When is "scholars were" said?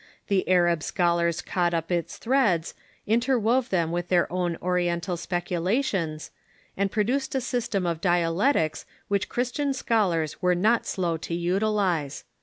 9.75-10.55